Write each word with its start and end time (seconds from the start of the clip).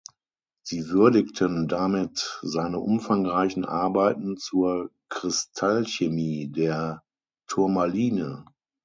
Sie 0.63 0.89
würdigten 0.89 1.67
damit 1.67 2.39
seine 2.41 2.79
umfangreichen 2.79 3.65
Arbeiten 3.65 4.35
zur 4.35 4.89
Kristallchemie 5.09 6.47
der 6.47 7.03
Turmaline. 7.45 8.43